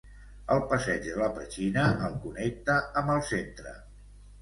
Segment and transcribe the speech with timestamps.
[0.55, 3.79] El passeig de la Petxina el connecta amb el centre.